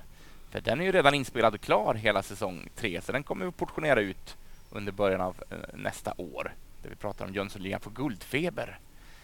[0.50, 3.52] För den är ju redan inspelad och klar hela säsong tre, så den kommer vi
[3.52, 4.38] portionera ut
[4.72, 6.54] under början av eh, nästa år.
[6.82, 8.80] Där vi pratar om Jönssonligan på guldfeber.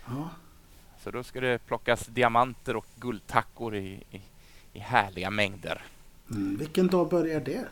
[0.06, 0.30] Ja.
[1.04, 4.22] Så då ska det plockas diamanter och guldtackor i, i,
[4.74, 5.82] i härliga mängder.
[6.32, 7.66] Mm, vilken dag börjar det?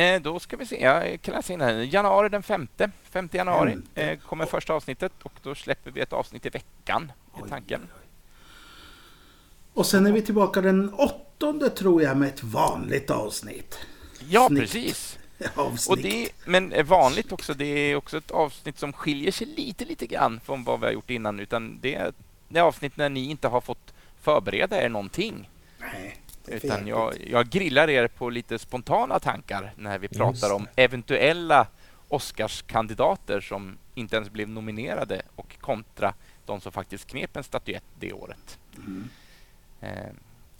[0.00, 1.72] Eh, då ska vi se, jag kan läsa in här.
[1.72, 6.46] Januari den femte, 5 januari eh, kommer första avsnittet och då släpper vi ett avsnitt
[6.46, 7.80] i veckan, Oj, tanken.
[7.82, 8.06] oj, oj.
[9.74, 13.78] Och sen är vi tillbaka den åttonde tror jag med ett vanligt avsnitt.
[14.28, 14.60] Ja, Snyggt.
[14.72, 15.18] precis.
[15.54, 15.90] Avsnitt.
[15.90, 19.84] Och det, men är vanligt också, det är också ett avsnitt som skiljer sig lite,
[19.84, 21.40] lite grann från vad vi har gjort innan.
[21.40, 22.12] Utan det är
[22.52, 25.50] det avsnitt när ni inte har fått förbereda er någonting.
[25.78, 31.66] Nej, Utan jag, jag grillar er på lite spontana tankar när vi pratar om eventuella
[32.08, 36.14] Oscarskandidater som inte ens blev nominerade och kontra
[36.46, 38.58] de som faktiskt knep en statyett det året.
[38.76, 39.08] Mm.
[39.80, 40.12] Eh,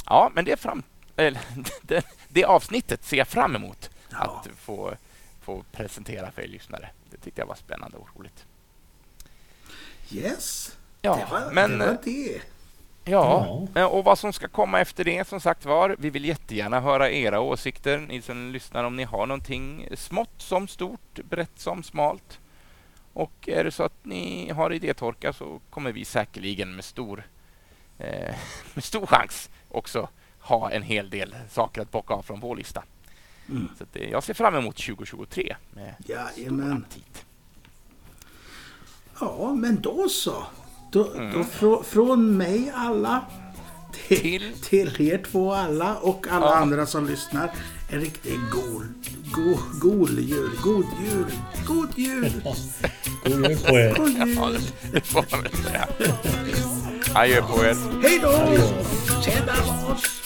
[0.07, 0.83] ja, men det, är fram,
[1.17, 1.43] eller,
[1.83, 4.19] det, det avsnittet ser jag fram emot Ja.
[4.19, 4.95] att få,
[5.41, 6.91] få presentera för er lyssnare.
[7.11, 8.47] Det tyckte jag var spännande och roligt.
[10.11, 12.41] Yes, Ja, det, var, men, det var det.
[13.05, 15.97] Ja, och vad som ska komma efter det som sagt var.
[15.99, 17.99] Vi vill jättegärna höra era åsikter.
[17.99, 22.39] Ni som lyssnar om ni har någonting smått som stort, brett som smalt.
[23.13, 27.27] Och är det så att ni har idétorka så kommer vi säkerligen med stor,
[27.99, 28.35] eh,
[28.75, 32.83] med stor chans också ha en hel del saker att bocka av från vår lista.
[33.49, 33.69] Mm.
[33.79, 36.85] Så att, eh, jag ser fram emot 2023 med stor Jajamän.
[36.89, 37.25] aptit.
[39.21, 40.47] Ja, men då så.
[40.93, 41.33] Då, Mm.
[41.39, 43.21] då frå, från mig alla
[44.09, 46.55] till, Till- till er två alla och alla Ja.
[46.55, 47.51] andra som lyssnar.
[47.91, 48.83] En riktig god,
[49.33, 50.51] god, god jul.
[50.63, 51.27] God jul.
[51.67, 52.33] God jul.
[53.25, 53.95] God jul på er.
[53.99, 54.61] God Ja, jul.
[54.83, 55.89] det- det får man väl säga.
[57.15, 57.77] Adjö på er.
[58.03, 58.33] Hej då!
[59.23, 60.22] Tjena Lars!